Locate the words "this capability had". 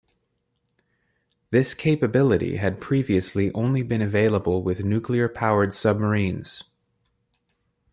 1.51-2.81